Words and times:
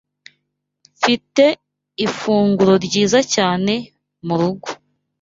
Mfite 0.97 1.45
ifunguro 2.05 2.73
ryiza 2.85 3.19
cyane 3.33 3.73
murugo. 4.25 4.67